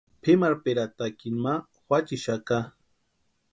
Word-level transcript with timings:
Pʼimarhperatakini 0.21 1.39
ma 1.43 1.53
juachixaka. 1.85 2.57